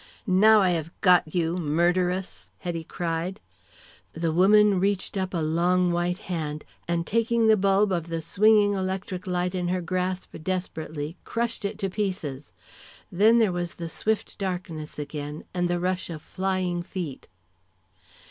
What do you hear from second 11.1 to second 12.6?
crushed it to pieces.